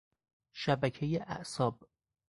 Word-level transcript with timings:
شبکهی 0.53 1.19
اعصاب 1.19 1.87